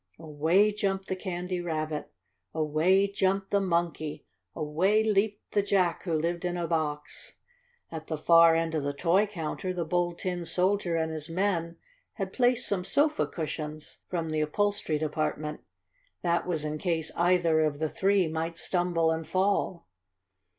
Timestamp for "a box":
6.57-7.37